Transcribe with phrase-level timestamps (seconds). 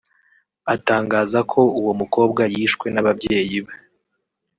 [0.73, 3.73] atangaza ko uwo mukobwa yishwe n’ababyeyi be